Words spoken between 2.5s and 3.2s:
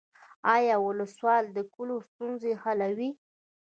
حلوي؟